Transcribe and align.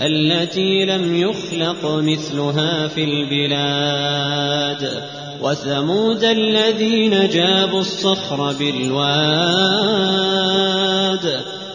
التي 0.00 0.84
لم 0.84 1.14
يخلق 1.14 1.84
مثلها 1.84 2.88
في 2.88 3.04
البلاد 3.04 5.02
وثمود 5.42 6.24
الذين 6.24 7.28
جابوا 7.28 7.80
الصخر 7.80 8.52
بالواد 8.52 9.86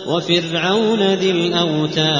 وفرعون 0.07 1.01
ذي 1.13 1.31
الأوتاد 1.31 2.11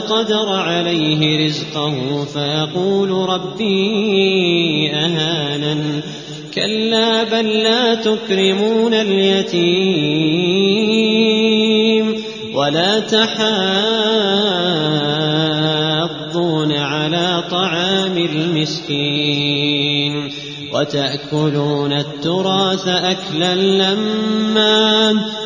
فقدر 0.00 0.48
عليه 0.48 1.46
رزقه 1.46 2.24
فيقول 2.24 3.10
ربي 3.10 4.90
أهانن. 4.94 6.02
كلا 6.54 7.22
بل 7.24 7.48
لا 7.48 7.94
تكرمون 7.94 8.94
اليتيم 8.94 10.30
ولا 12.54 13.00
تحاضون 13.00 13.32
على 16.72 17.44
طعام 17.50 18.18
المسكين 18.18 19.70
وتأكلون 20.72 21.92
التراث 21.92 22.88
أكلا 22.88 23.54
لما 23.54 25.12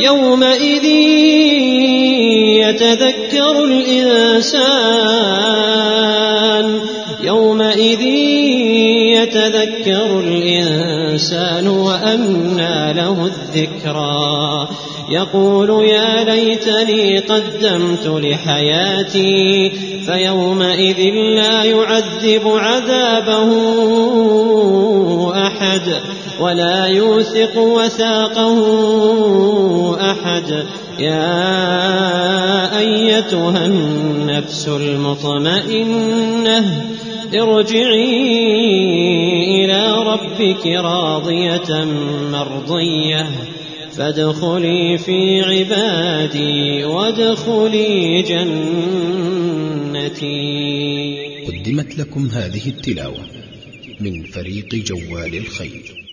يومئذ 0.00 0.84
يتذكر 2.60 3.64
الإنسان 3.64 5.06
يومئذ 7.22 8.02
يتذكر 9.16 10.20
الإنسان 10.20 11.68
وأنى 11.68 12.92
له 12.92 13.26
الذكرى. 13.26 14.68
يقول 15.10 15.88
يا 15.88 16.24
ليتني 16.24 17.18
قدمت 17.18 18.06
لحياتي 18.06 19.70
فيومئذ 20.06 21.00
لا 21.14 21.64
يعذب 21.64 22.48
عذابه 22.48 23.50
أحد. 25.46 26.00
ولا 26.40 26.86
يوثق 26.86 27.58
وثاقه 27.58 28.60
أحد. 30.10 30.66
يا 30.98 32.78
أيتها 32.78 33.66
النفس 33.66 34.68
المطمئنة 34.68 36.14
ارجعي 37.34 38.44
إلى 39.64 39.92
ربك 40.02 40.66
راضية 40.66 41.84
مرضية. 42.32 43.26
فادخلي 43.96 44.98
في 44.98 45.42
عبادي 45.42 46.84
وادخلي 46.84 48.22
جنتي. 48.22 48.76
قدمت 51.46 51.98
لكم 51.98 52.28
هذه 52.28 52.68
التلاوة 52.68 53.24
من 54.00 54.22
فريق 54.22 54.74
جوال 54.74 55.36
الخير. 55.36 56.05